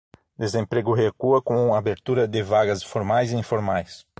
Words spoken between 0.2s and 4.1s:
Desemprego recua com abertura de vagas formais e informais